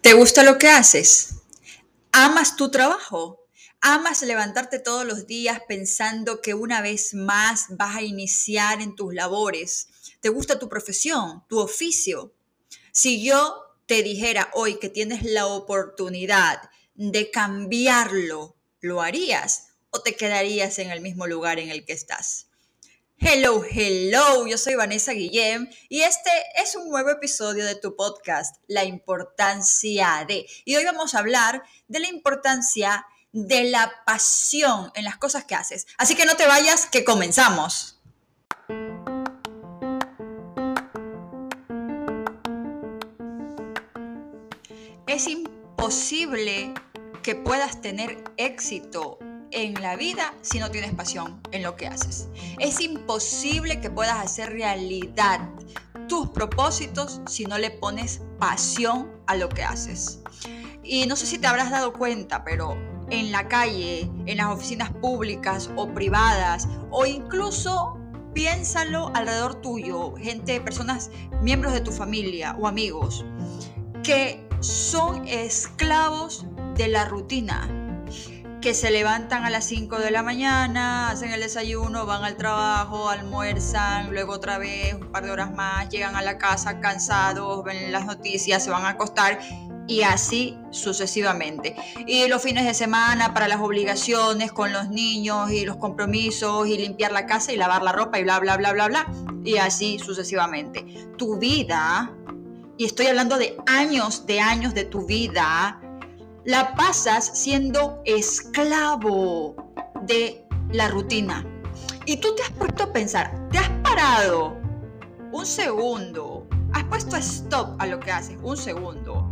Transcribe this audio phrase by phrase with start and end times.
[0.00, 1.30] ¿Te gusta lo que haces?
[2.12, 3.44] ¿Amas tu trabajo?
[3.80, 9.12] ¿Amas levantarte todos los días pensando que una vez más vas a iniciar en tus
[9.12, 9.88] labores?
[10.20, 12.32] ¿Te gusta tu profesión, tu oficio?
[12.92, 13.56] Si yo
[13.86, 20.90] te dijera hoy que tienes la oportunidad de cambiarlo, ¿lo harías o te quedarías en
[20.90, 22.47] el mismo lugar en el que estás?
[23.20, 28.62] Hello, hello, yo soy Vanessa Guillem y este es un nuevo episodio de tu podcast,
[28.68, 30.46] La importancia de.
[30.64, 35.56] Y hoy vamos a hablar de la importancia de la pasión en las cosas que
[35.56, 35.88] haces.
[35.98, 37.98] Así que no te vayas, que comenzamos.
[45.08, 46.72] Es imposible
[47.24, 49.18] que puedas tener éxito
[49.50, 52.28] en la vida si no tienes pasión en lo que haces.
[52.58, 55.40] Es imposible que puedas hacer realidad
[56.08, 60.20] tus propósitos si no le pones pasión a lo que haces.
[60.82, 62.76] Y no sé si te habrás dado cuenta, pero
[63.10, 67.98] en la calle, en las oficinas públicas o privadas, o incluso
[68.34, 71.10] piénsalo alrededor tuyo, gente, personas,
[71.42, 73.24] miembros de tu familia o amigos,
[74.02, 77.87] que son esclavos de la rutina,
[78.60, 83.08] que se levantan a las 5 de la mañana, hacen el desayuno, van al trabajo,
[83.08, 87.92] almuerzan, luego otra vez un par de horas más, llegan a la casa cansados, ven
[87.92, 89.38] las noticias, se van a acostar
[89.86, 91.76] y así sucesivamente.
[92.06, 96.76] Y los fines de semana para las obligaciones con los niños y los compromisos y
[96.76, 99.12] limpiar la casa y lavar la ropa y bla, bla, bla, bla, bla.
[99.44, 100.84] Y así sucesivamente.
[101.16, 102.12] Tu vida,
[102.76, 105.80] y estoy hablando de años, de años de tu vida,
[106.48, 109.54] la pasas siendo esclavo
[110.04, 111.44] de la rutina.
[112.06, 114.56] Y tú te has puesto a pensar, te has parado
[115.30, 119.30] un segundo, has puesto stop a lo que haces, un segundo,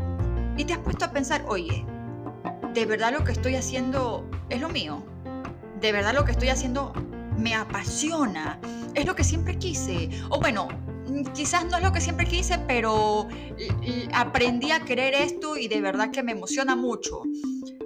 [0.59, 1.87] y te has puesto a pensar, oye,
[2.75, 5.03] ¿de verdad lo que estoy haciendo es lo mío?
[5.81, 6.93] ¿De verdad lo que estoy haciendo
[7.39, 8.61] me apasiona?
[8.95, 10.11] ¿Es lo que siempre quise?
[10.29, 10.69] O bueno,
[11.35, 13.29] quizás no es lo que siempre quise, pero
[14.13, 17.23] aprendí a querer esto y de verdad que me emociona mucho.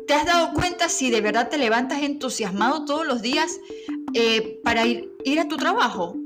[0.07, 3.61] ¿Te has dado cuenta si de verdad te levantas entusiasmado todos los días
[4.15, 6.17] eh, para ir a tu trabajo?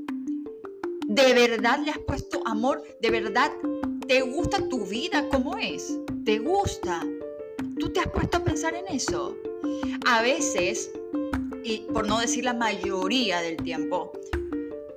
[1.07, 2.83] ¿De verdad le has puesto amor?
[2.99, 3.51] ¿De verdad
[4.07, 5.99] te gusta tu vida como es?
[6.23, 7.05] ¿Te gusta?
[7.79, 9.37] ¿Tú te has puesto a pensar en eso?
[10.07, 10.91] A veces,
[11.63, 14.11] y por no decir la mayoría del tiempo,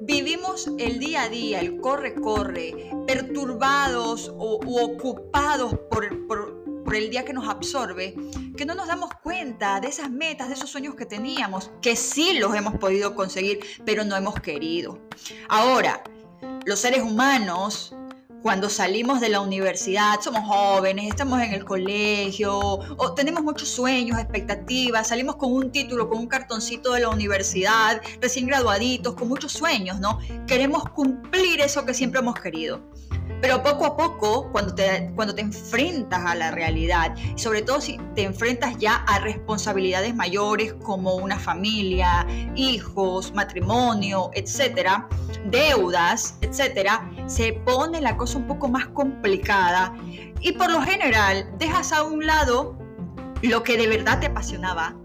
[0.08, 7.34] Vivimos el día a día, el corre-corre, perturbados o ocupados por, por el día que
[7.34, 8.16] nos absorbe,
[8.56, 12.38] que no nos damos cuenta de esas metas, de esos sueños que teníamos, que sí
[12.38, 14.98] los hemos podido conseguir, pero no hemos querido.
[15.46, 16.02] Ahora,
[16.64, 17.94] los seres humanos
[18.42, 24.18] cuando salimos de la universidad, somos jóvenes, estamos en el colegio, o tenemos muchos sueños,
[24.18, 29.52] expectativas, salimos con un título, con un cartoncito de la universidad, recién graduaditos, con muchos
[29.52, 30.18] sueños, ¿no?
[30.46, 32.80] Queremos cumplir eso que siempre hemos querido.
[33.40, 37.80] Pero poco a poco, cuando te, cuando te enfrentas a la realidad, y sobre todo
[37.80, 42.26] si te enfrentas ya a responsabilidades mayores como una familia,
[42.56, 45.08] hijos, matrimonio, etcétera,
[45.50, 49.94] deudas, etcétera, se pone la cosa un poco más complicada
[50.40, 52.76] y por lo general dejas a un lado
[53.42, 54.96] lo que de verdad te apasionaba,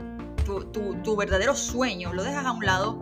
[0.45, 0.63] tu,
[1.03, 3.01] tu verdadero sueño, lo dejas a un lado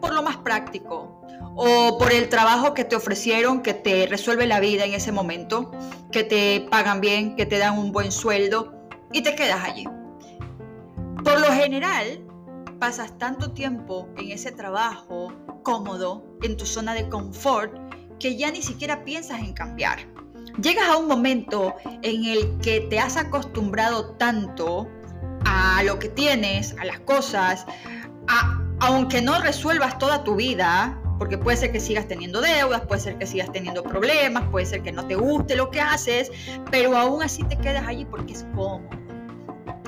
[0.00, 1.18] por lo más práctico,
[1.60, 5.72] o por el trabajo que te ofrecieron, que te resuelve la vida en ese momento,
[6.12, 8.72] que te pagan bien, que te dan un buen sueldo
[9.12, 9.84] y te quedas allí.
[11.24, 12.20] Por lo general,
[12.78, 17.72] pasas tanto tiempo en ese trabajo cómodo, en tu zona de confort,
[18.18, 19.98] que ya ni siquiera piensas en cambiar.
[20.62, 24.88] Llegas a un momento en el que te has acostumbrado tanto
[25.44, 27.64] a lo que tienes, a las cosas,
[28.80, 33.18] aunque no resuelvas toda tu vida, porque puede ser que sigas teniendo deudas, puede ser
[33.18, 36.30] que sigas teniendo problemas, puede ser que no te guste lo que haces,
[36.70, 38.88] pero aún así te quedas allí porque es cómodo.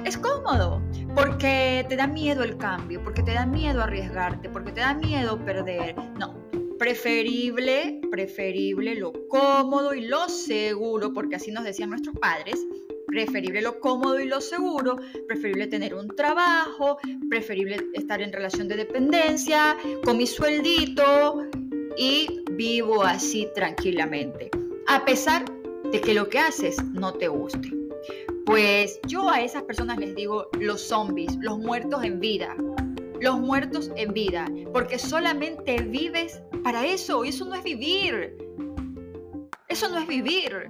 [0.04, 0.82] Es cómodo,
[1.14, 5.38] porque te da miedo el cambio, porque te da miedo arriesgarte, porque te da miedo
[5.44, 5.96] perder.
[6.18, 6.34] No,
[6.78, 12.64] preferible, preferible lo cómodo y lo seguro, porque así nos decían nuestros padres,
[13.06, 14.96] preferible lo cómodo y lo seguro,
[15.26, 16.98] preferible tener un trabajo,
[17.28, 21.44] preferible estar en relación de dependencia, con mi sueldito
[21.96, 24.50] y vivo así tranquilamente,
[24.86, 25.44] a pesar
[25.92, 27.79] de que lo que haces no te guste.
[28.50, 32.56] Pues yo a esas personas les digo los zombies, los muertos en vida,
[33.20, 38.36] los muertos en vida, porque solamente vives para eso y eso no es vivir.
[39.68, 40.68] Eso no es vivir.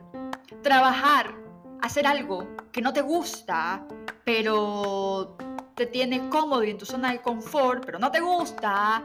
[0.62, 1.34] Trabajar,
[1.80, 3.86] hacer algo que no te gusta,
[4.24, 5.38] pero
[5.74, 9.04] te tiene cómodo y en tu zona de confort, pero no te gusta,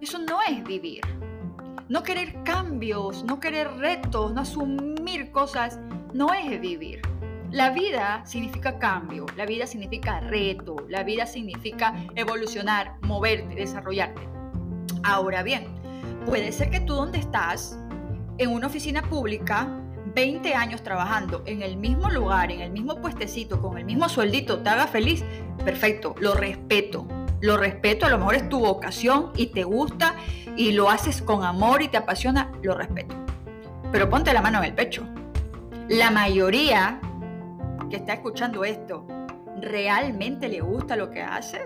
[0.00, 1.02] eso no es vivir.
[1.90, 5.78] No querer cambios, no querer retos, no asumir cosas,
[6.14, 7.09] no es vivir.
[7.52, 14.22] La vida significa cambio, la vida significa reto, la vida significa evolucionar, moverte, desarrollarte.
[15.02, 15.66] Ahora bien,
[16.26, 17.76] puede ser que tú donde estás,
[18.38, 19.68] en una oficina pública,
[20.14, 24.60] 20 años trabajando en el mismo lugar, en el mismo puestecito, con el mismo sueldito,
[24.60, 25.24] te haga feliz,
[25.64, 27.04] perfecto, lo respeto.
[27.40, 30.14] Lo respeto, a lo mejor es tu vocación y te gusta
[30.56, 33.16] y lo haces con amor y te apasiona, lo respeto.
[33.90, 35.04] Pero ponte la mano en el pecho.
[35.88, 37.00] La mayoría
[37.90, 39.06] que está escuchando esto,
[39.60, 41.60] ¿realmente le gusta lo que hace?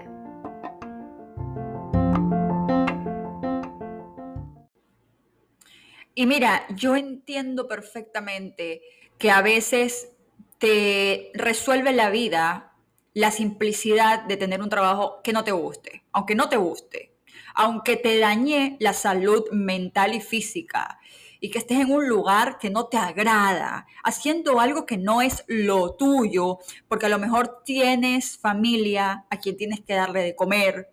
[6.17, 8.81] Y mira, yo entiendo perfectamente
[9.19, 10.13] que a veces
[10.59, 12.71] te resuelve la vida
[13.13, 17.15] la simplicidad de tener un trabajo que no te guste, aunque no te guste,
[17.55, 20.99] aunque te dañe la salud mental y física
[21.45, 25.45] y que estés en un lugar que no te agrada, haciendo algo que no es
[25.47, 26.59] lo tuyo,
[26.89, 30.89] porque a lo mejor tienes familia a quien tienes que darle de comer,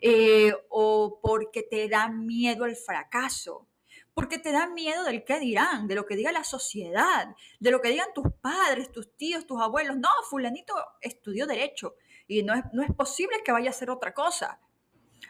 [0.00, 3.66] eh, o porque te da miedo el fracaso,
[4.14, 7.80] porque te da miedo del qué dirán, de lo que diga la sociedad, de lo
[7.80, 9.96] que digan tus padres, tus tíos, tus abuelos.
[9.96, 11.96] No, fulanito estudió derecho
[12.28, 14.60] y no es, no es posible que vaya a hacer otra cosa.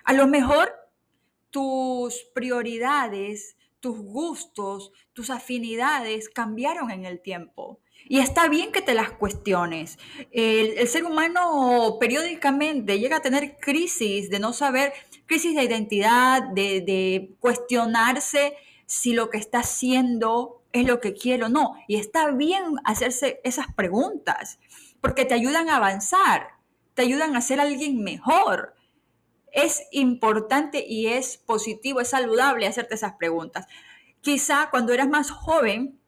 [0.05, 0.75] A lo mejor
[1.49, 7.81] tus prioridades tus gustos, tus afinidades cambiaron en el tiempo.
[8.08, 9.99] Y está bien que te las cuestiones.
[10.31, 14.93] El, ser humano periódicamente llega a tener crisis de no saber,
[15.26, 18.55] crisis de identidad, de, de cuestionarse
[18.87, 21.75] si lo que está haciendo es lo que quiere o no.
[21.88, 24.61] Y está bien hacerse esas preguntas,
[25.00, 26.50] porque te ayudan a avanzar,
[26.94, 28.75] te ayudan a ser alguien mejor
[29.53, 33.67] es importante y es positivo, es saludable hacerte esas preguntas.
[34.21, 36.01] Quizá cuando eras más joven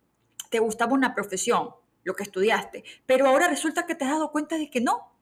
[0.51, 1.71] te gustaba una profesión,
[2.05, 5.15] lo que estudiaste, pero ahora resulta que te has dado cuenta de que no,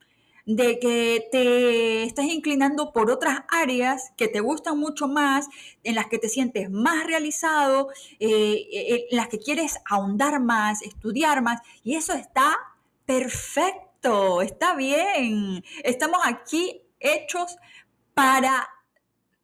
[0.45, 5.49] de que te estás inclinando por otras áreas que te gustan mucho más,
[5.85, 10.83] en las que te sientes más realizado, eh, eh, en las que quieres ahondar más,
[10.83, 12.59] estudiar más, y eso está
[13.07, 15.65] perfecto, está bien.
[15.85, 17.57] Estamos aquí hechos
[18.15, 18.69] para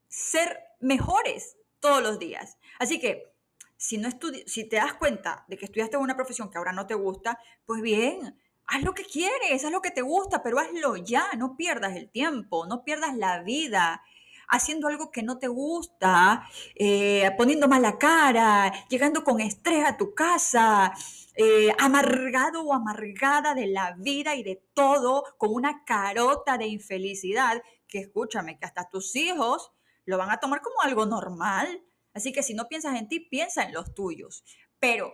[0.08, 2.58] ser mejores todos los días.
[2.78, 3.32] Así que
[3.76, 4.08] si, no
[4.46, 7.80] si te das cuenta de que estudiaste una profesión que ahora no te gusta, pues
[7.80, 11.96] bien, haz lo que quieres, haz lo que te gusta, pero hazlo ya, no pierdas
[11.96, 14.02] el tiempo, no pierdas la vida
[14.48, 20.14] haciendo algo que no te gusta, eh, poniendo mala cara, llegando con estrés a tu
[20.14, 20.94] casa,
[21.34, 27.62] eh, amargado o amargada de la vida y de todo, con una carota de infelicidad
[27.88, 29.72] que escúchame, que hasta tus hijos
[30.04, 31.82] lo van a tomar como algo normal.
[32.14, 34.44] Así que si no piensas en ti, piensa en los tuyos.
[34.78, 35.12] Pero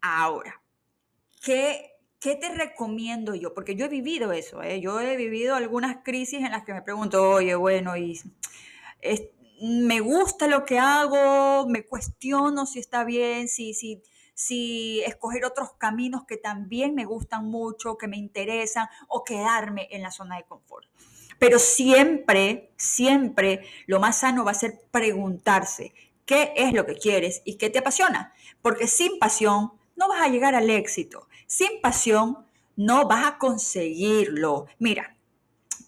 [0.00, 0.62] ahora,
[1.42, 3.54] ¿qué, qué te recomiendo yo?
[3.54, 4.80] Porque yo he vivido eso, ¿eh?
[4.80, 8.20] yo he vivido algunas crisis en las que me pregunto, oye, bueno, y
[9.60, 14.02] me gusta lo que hago, me cuestiono si está bien, si, si,
[14.34, 20.02] si escoger otros caminos que también me gustan mucho, que me interesan, o quedarme en
[20.02, 20.86] la zona de confort.
[21.38, 25.94] Pero siempre, siempre lo más sano va a ser preguntarse
[26.26, 28.32] qué es lo que quieres y qué te apasiona.
[28.60, 31.28] Porque sin pasión no vas a llegar al éxito.
[31.46, 34.66] Sin pasión no vas a conseguirlo.
[34.78, 35.16] Mira,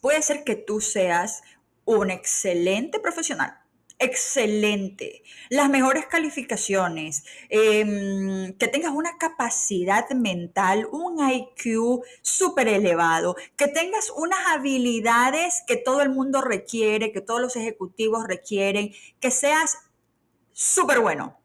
[0.00, 1.42] puede ser que tú seas
[1.84, 3.59] un excelente profesional,
[4.00, 13.68] excelente, las mejores calificaciones, em, que tengas una capacidad mental, un IQ súper elevado, que
[13.68, 19.76] tengas unas habilidades que todo el mundo requiere, que todos los ejecutivos requieren, que seas
[20.52, 21.38] súper bueno.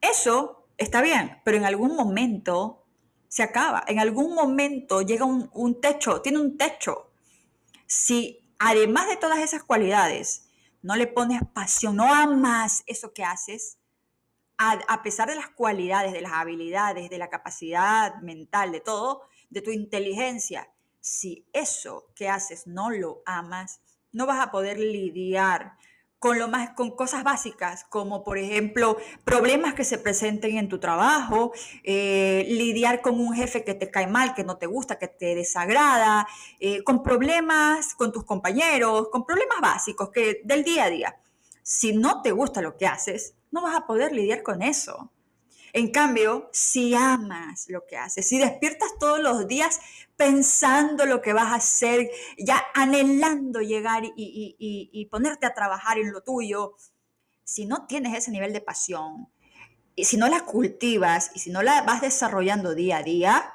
[0.00, 2.84] Eso está bien, pero en algún momento
[3.28, 7.10] se acaba, en algún momento llega un, un techo, tiene un techo.
[7.86, 10.49] Si además de todas esas cualidades,
[10.82, 13.78] no le pones pasión, no amas eso que haces,
[14.62, 19.62] a, pesar de las cualidades, de las habilidades, de la capacidad mental, de todo, de
[19.62, 20.70] tu inteligencia,
[21.00, 23.80] si eso que haces no lo amas,
[24.12, 25.78] no vas a poder lidiar
[26.20, 30.78] con, lo más, con cosas básicas, como por ejemplo problemas que se presenten en tu
[30.78, 35.08] trabajo, eh, lidiar con un jefe que te cae mal, que no te gusta, que
[35.08, 36.28] te desagrada,
[36.60, 41.16] eh, con problemas con tus compañeros, con problemas básicos que, del día a día.
[41.62, 45.10] Si no te gusta lo que haces, no vas a poder lidiar con eso.
[45.72, 49.80] En cambio, si amas lo que haces, si despiertas todos los días
[50.16, 56.22] pensando lo que vas a hacer, ya anhelando llegar y, ponerte a trabajar en lo
[56.22, 56.74] tuyo,
[57.44, 59.28] si no tienes ese nivel de pasión,
[59.96, 63.52] y si no la cultivas y si no la vas desarrollando día a día,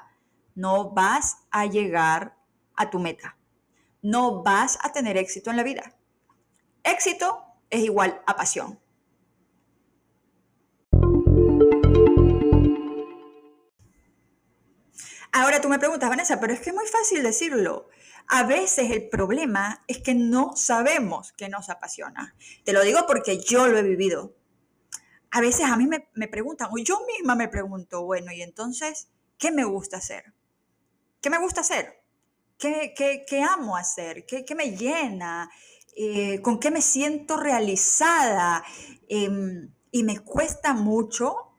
[0.54, 2.36] no vas a llegar
[2.76, 3.36] a tu meta.
[4.02, 5.94] No vas a tener éxito en la vida.
[6.84, 8.78] Éxito es igual a pasión.
[15.38, 17.90] Ahora tú me preguntas, Vanessa, pero es que es muy fácil decirlo.
[18.26, 22.34] A veces el problema es que no sabemos qué nos apasiona.
[22.64, 24.34] Te lo digo porque yo lo he vivido.
[25.30, 29.52] A veces a mí me, preguntan, o yo misma me pregunto, bueno, y entonces, ¿qué
[29.52, 30.32] me gusta hacer?
[31.20, 32.02] ¿Qué me gusta hacer?
[32.56, 32.94] ¿Qué,
[33.28, 34.24] qué, amo hacer?
[34.24, 35.50] ¿Qué, qué me llena?
[35.94, 38.64] Eh, ¿Con qué me siento realizada?
[39.06, 41.55] Em, y me cuesta mucho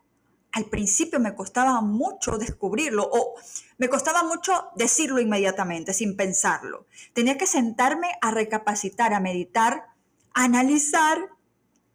[0.58, 3.36] al principio me costaba mucho descubrirlo o
[3.78, 6.88] me costaba mucho decirlo inmediatamente sin pensarlo.
[7.14, 9.86] Tenía que sentarme a recapacitar, a meditar,
[10.34, 11.20] a analizar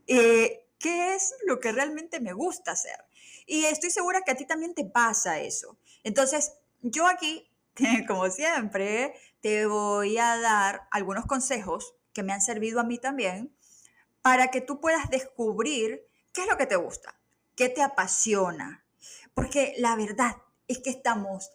[0.07, 3.05] eh, qué es lo que realmente me gusta hacer.
[3.47, 5.77] Y estoy segura que a ti también te pasa eso.
[6.05, 6.53] Entonces,
[6.83, 7.51] yo aquí,
[8.07, 13.53] como siempre, te voy a dar algunos consejos que me han servido a mí también
[14.21, 17.19] para que tú puedas descubrir qué es lo que te gusta
[17.63, 18.85] ¿Qué te apasiona?
[19.35, 20.35] Porque la verdad
[20.67, 21.53] es que estamos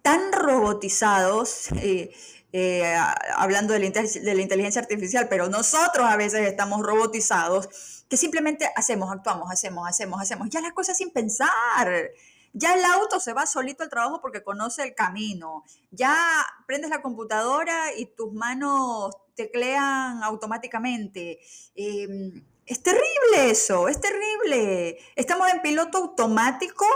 [0.00, 2.12] tan robotizados, eh,
[2.52, 2.94] eh,
[3.34, 8.70] hablando de la, de la, inteligencia artificial, pero nosotros a veces estamos robotizados, que simplemente
[8.76, 12.12] hacemos, actuamos, hacemos, hacemos, hacemos, ya las cosas sin pensar.
[12.52, 15.64] Ya el auto se va solito al trabajo porque conoce el camino.
[15.90, 21.40] Ya prendes la computadora y tus manos teclean automáticamente.
[21.74, 24.96] Em, es terrible eso, es terrible.
[25.16, 26.86] Estamos en piloto automático,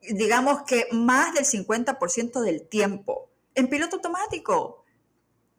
[0.00, 3.32] digamos que más del 50% del tiempo.
[3.56, 4.84] En piloto automático.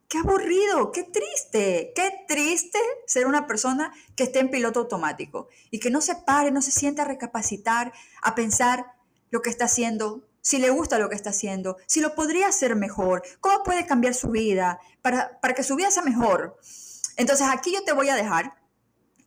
[0.08, 5.80] Qué aburrido, qué triste, qué triste ser una persona que esté en piloto automático y
[5.80, 8.94] que no se pare, no se siente a recapacitar, a pensar
[9.30, 12.78] lo que está haciendo, si le gusta lo que está haciendo, si lo podría hacer
[12.78, 16.58] mejor, cómo puede cambiar su vida para, para que su vida sea mejor.
[17.18, 18.65] Entonces aquí yo te voy a dejar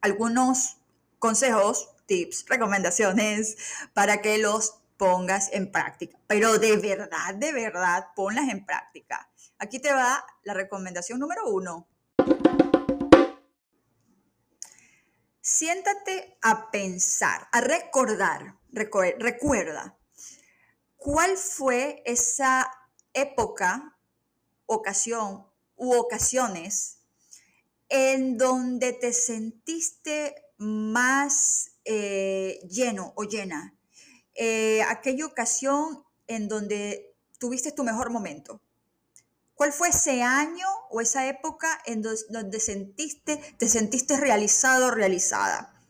[0.00, 0.78] algunos
[1.19, 3.57] consejos, tips, recomendaciones
[3.93, 6.19] para que los pongas en práctica.
[6.26, 9.31] Pero de verdad, de verdad, ponlas en práctica.
[9.59, 11.88] Aquí te va la recomendación número uno.
[15.40, 19.97] Siéntate a pensar, a recordar, recuerda,
[20.97, 22.71] ¿cuál fue esa
[23.14, 23.97] época,
[24.67, 26.98] ocasión u ocasiones
[27.88, 33.75] en donde te sentiste más eh, lleno o llena.
[34.35, 38.61] Eh, aquella ocasión en donde tuviste tu mejor momento.
[39.54, 45.83] ¿Cuál fue ese año o esa época en donde sentiste, te sentiste realizado o realizada?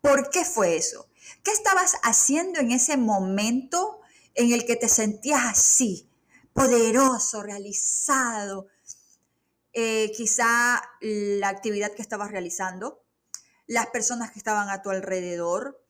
[0.00, 1.08] ¿Por qué fue eso?
[1.42, 4.00] ¿Qué estabas haciendo en ese momento
[4.34, 6.08] en el que te sentías así,
[6.52, 8.68] poderoso, realizado,
[9.72, 13.04] eh, quizá la actividad que estabas realizando,
[13.66, 15.80] las personas que estaban a tu alrededor,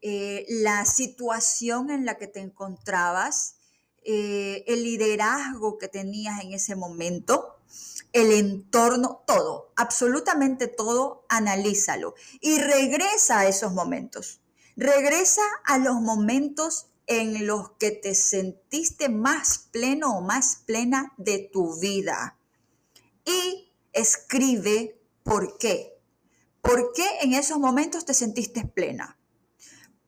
[0.00, 3.56] eh, la situación en la que te encontrabas,
[4.02, 7.56] eh, el liderazgo que tenías en ese momento,
[8.14, 14.40] el entorno, todo, absolutamente todo, analízalo y regresa a esos momentos.
[14.76, 21.50] Regresa a los momentos en los que te sentiste más pleno o más plena de
[21.52, 22.37] tu vida
[23.28, 26.00] y escribe por qué.
[26.62, 29.18] ¿Por qué en esos momentos te sentiste plena?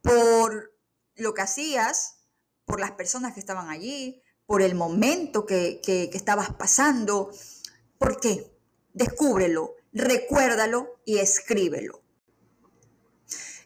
[0.02, 0.74] Por
[1.16, 2.16] lo que hacías,
[2.64, 7.30] por las personas que estaban allí, por el momento que, que estabas pasando.
[7.98, 8.50] ¿Por qué?
[8.94, 12.02] Descúbrelo, recuérdalo y escríbelo.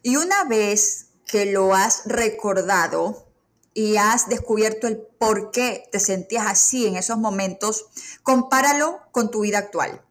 [0.02, 3.24] Y una vez que lo has recordado,
[3.75, 7.87] y has descubierto el por qué te sentías así en esos momentos,
[8.23, 10.04] compáralo con tu vida actual.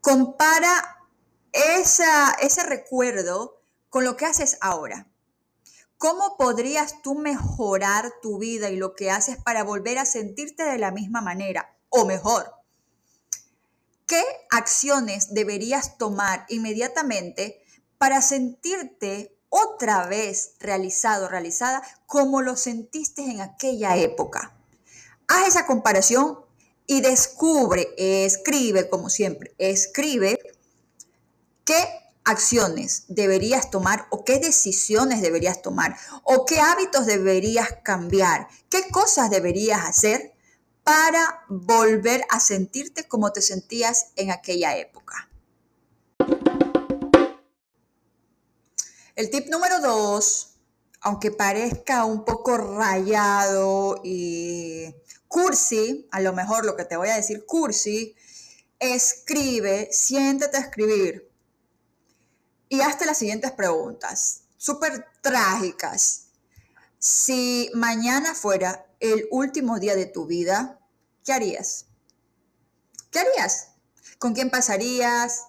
[0.00, 1.06] Compara
[1.52, 5.08] esa, ese recuerdo con lo que haces ahora.
[5.96, 10.78] ¿Cómo podrías tú mejorar tu vida y lo que haces para volver a sentirte de
[10.78, 12.52] la misma manera o mejor?
[14.06, 17.62] ¿Qué acciones deberías tomar inmediatamente
[17.98, 24.54] para sentirte otra vez realizado, realizada, como lo sentiste en aquella época.
[25.26, 26.38] Haz esa comparación
[26.86, 30.38] y descubre, escribe como siempre, escribe
[31.64, 31.76] qué
[32.24, 39.30] acciones deberías tomar o qué decisiones deberías tomar o qué hábitos deberías cambiar, qué cosas
[39.30, 40.34] deberías hacer
[40.84, 45.27] para volver a sentirte como te sentías en aquella época.
[49.18, 50.50] El tip número dos,
[51.00, 54.94] aunque parezca un poco rayado y
[55.26, 58.14] cursi, a lo mejor lo que te voy a decir cursi,
[58.78, 61.28] escribe, siéntete a escribir
[62.68, 66.26] y hazte las siguientes preguntas, súper trágicas.
[67.00, 70.78] Si mañana fuera el último día de tu vida,
[71.24, 71.86] ¿qué harías?
[73.10, 73.70] ¿Qué harías?
[74.20, 75.46] ¿Con quién pasarías?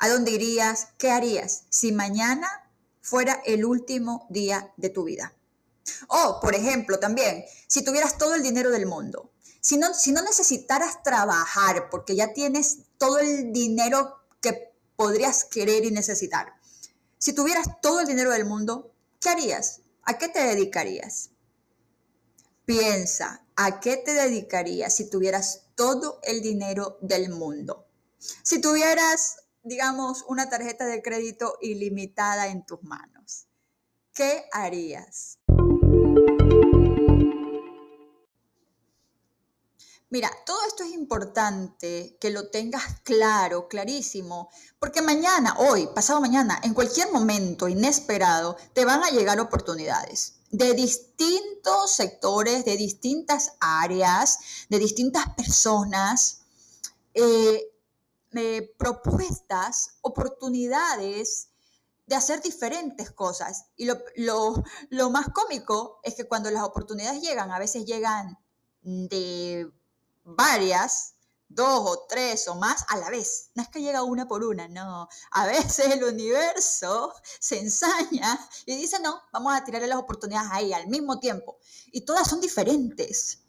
[0.00, 0.88] ¿A dónde irías?
[0.98, 2.61] ¿Qué harías si mañana
[3.02, 5.34] fuera el último día de tu vida?
[6.08, 9.30] O, por ejemplo, también, si tuvieras todo el dinero del mundo,
[9.60, 15.84] si no, si no necesitaras trabajar porque ya tienes todo el dinero que podrías querer
[15.84, 16.54] y necesitar,
[17.18, 19.80] si tuvieras todo el dinero del mundo, ¿qué harías?
[20.04, 21.30] ¿A qué te dedicarías?
[22.64, 27.86] Piensa, ¿a qué te dedicarías si tuvieras todo el dinero del mundo?
[28.42, 33.46] Si tuvieras, digamos, una tarjeta de crédito ilimitada en tus manos,
[34.12, 35.38] ¿qué harías?
[40.10, 46.60] Mira, todo esto es importante que lo tengas claro, clarísimo, porque mañana, hoy, pasado mañana,
[46.64, 54.38] en cualquier momento inesperado, te van a llegar oportunidades de distintos sectores, de distintas áreas,
[54.68, 56.42] de distintas personas,
[57.14, 57.71] eh,
[58.34, 61.48] eh, propuestas, oportunidades
[62.06, 63.66] de hacer diferentes cosas.
[63.76, 63.98] Y lo,
[64.90, 68.38] lo más cómico es que cuando las oportunidades llegan, a veces llegan
[68.82, 69.70] de
[70.24, 71.14] varias,
[71.54, 73.50] dos o tres o más a la vez.
[73.54, 75.08] No es que llega una por una, no.
[75.30, 80.72] A veces el universo se ensaña y dice, no, vamos a tirarle las oportunidades ahí
[80.72, 81.58] al mismo tiempo.
[81.92, 83.41] Y todas son diferentes.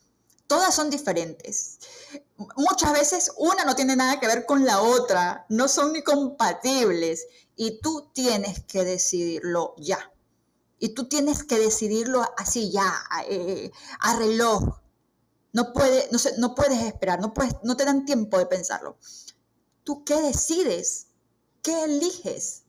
[0.53, 1.79] Todas son diferentes.
[2.57, 7.25] Muchas veces una no tiene nada que ver con la otra, no son ni compatibles.
[7.55, 10.11] Y tú tienes que decidirlo ya.
[10.77, 12.93] Y tú tienes que decidirlo así ya,
[13.27, 14.77] eh, a reloj
[15.53, 18.99] no, no, no puedes esperar, no, puedes, no te dan tiempo de pensarlo.
[19.83, 21.07] ¿Tú qué decides?
[21.63, 22.61] ¿Qué eliges?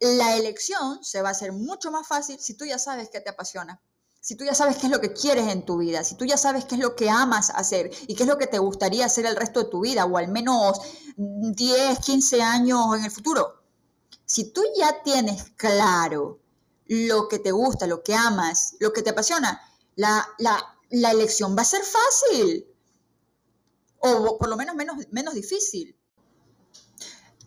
[0.00, 3.30] La elección se va a hacer mucho más fácil si tú ya sabes qué te
[3.30, 3.80] apasiona,
[4.24, 6.38] si tú ya sabes qué es lo que quieres en tu vida, si tú ya
[6.38, 9.26] sabes qué es lo que amas hacer y qué es lo que te gustaría hacer
[9.26, 10.80] el resto de tu vida o al menos
[11.16, 13.62] 10, 15 años en el futuro.
[14.24, 16.40] Si tú ya tienes claro
[16.86, 19.60] lo que te gusta, lo que amas, lo que te apasiona,
[19.96, 22.66] la, la la elección va a ser fácil
[23.98, 25.96] o por lo menos menos, menos difícil.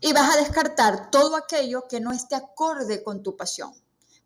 [0.00, 3.72] Y vas a descartar todo aquello que no esté acorde con tu pasión.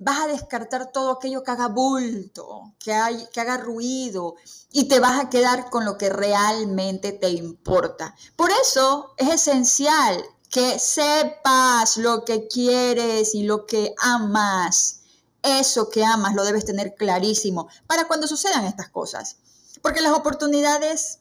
[0.04, 4.34] Vas a descartar todo aquello que haga bulto, que, haga ruido
[4.70, 8.14] y te vas a quedar con lo que realmente te importa.
[8.36, 14.98] Por eso es esencial que sepas lo que quieres y lo que amas
[15.42, 19.38] eso que amas lo debes tener clarísimo para cuando sucedan estas cosas.
[19.82, 21.18] Porque las oportunidades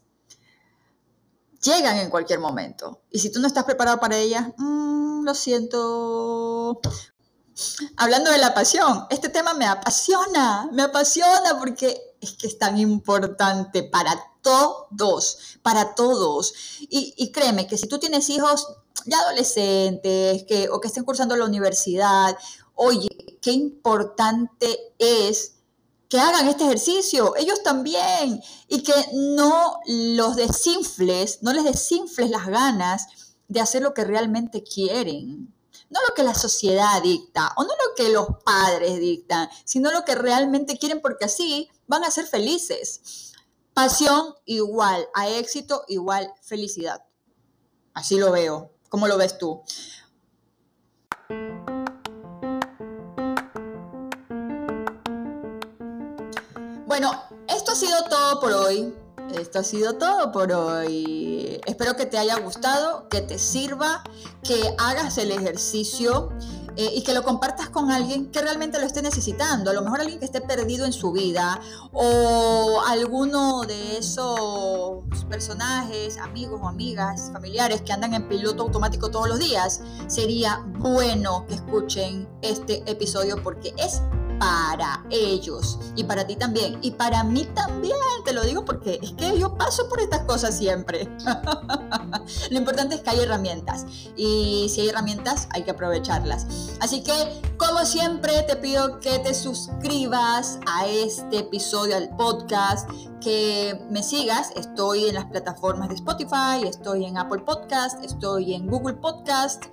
[1.61, 3.01] llegan en cualquier momento.
[3.09, 6.79] Y si tú no estás preparado para ellas, mm, lo siento.
[7.97, 12.77] Hablando de la pasión, este tema me apasiona, me apasiona porque es que es tan
[12.77, 16.53] importante para todos, para todos.
[16.79, 18.67] Y, créeme que si tú tienes hijos
[19.05, 22.37] ya adolescentes que, o que estén cursando la universidad
[22.75, 23.09] oye,
[23.41, 25.53] qué importante es
[26.09, 32.47] que hagan este ejercicio, ellos también, y que no los desinfles, no les desinfles las
[32.47, 33.05] ganas
[33.47, 35.53] de hacer lo que realmente quieren.
[35.91, 40.05] No lo que la sociedad dicta o no lo que los padres dictan, sino lo
[40.05, 43.33] que realmente quieren porque así van a ser felices.
[43.73, 47.03] Pasión igual a éxito igual felicidad.
[47.93, 48.71] Así lo veo.
[48.87, 49.61] ¿Cómo lo ves tú?
[56.87, 57.11] Bueno,
[57.49, 58.93] esto ha sido todo por hoy.
[59.39, 61.59] Esto ha sido todo por hoy.
[61.65, 64.03] Espero que te haya gustado, que te sirva,
[64.43, 66.29] que hagas el ejercicio
[66.75, 69.71] eh, y que lo compartas con alguien que realmente lo esté necesitando.
[69.71, 71.59] A lo mejor alguien que esté perdido en su vida
[71.93, 79.27] o alguno de esos personajes, amigos o amigas, familiares que andan en piloto automático todos
[79.27, 79.81] los días.
[80.07, 84.01] Sería bueno que escuchen este episodio porque es
[84.41, 89.11] para ellos y para ti también y para mí también, te lo digo porque es
[89.11, 91.07] que yo paso por estas cosas siempre.
[92.49, 96.47] lo importante es que hay herramientas y si hay herramientas hay que aprovecharlas.
[96.79, 97.13] Así que
[97.67, 102.89] como siempre te pido que te suscribas a este episodio, al podcast,
[103.21, 104.49] que me sigas.
[104.55, 109.65] Estoy en las plataformas de Spotify, estoy en Apple Podcast, estoy en Google Podcast.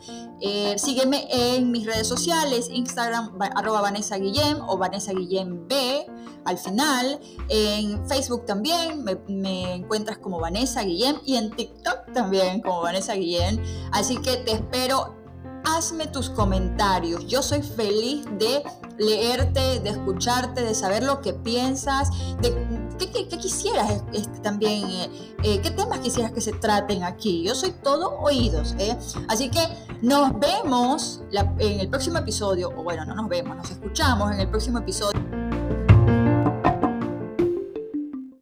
[0.43, 6.07] Eh, sígueme en mis redes sociales, Instagram arroba Vanessa Guillem o Vanessa Guillem B
[6.45, 7.19] al final.
[7.49, 13.15] En Facebook también me, me, encuentras como Vanessa Guillem y en TikTok también como Vanessa
[13.15, 13.63] Guillem.
[13.93, 15.18] Así que te espero
[15.77, 17.27] hazme tus comentarios.
[17.27, 18.63] Yo soy feliz de
[18.99, 22.53] leerte, de escucharte, de saber lo que piensas, de
[22.99, 24.03] qué, quisieras
[24.43, 25.11] también, eh,
[25.45, 27.45] eh, qué temas quisieras que se traten aquí.
[27.45, 28.75] Yo soy todo oídos.
[28.79, 28.97] ¿eh?
[29.29, 29.61] Así que
[30.03, 31.23] nos vemos
[31.59, 35.48] en el próximo episodio, o bueno, no nos vemos, nos escuchamos en el próximo episodio.